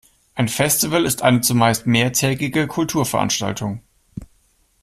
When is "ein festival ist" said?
0.33-1.21